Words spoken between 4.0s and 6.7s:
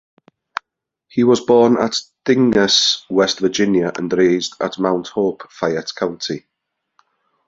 raised at Mount Hope, Fayette County.